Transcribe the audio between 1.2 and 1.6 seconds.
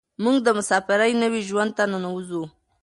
نوي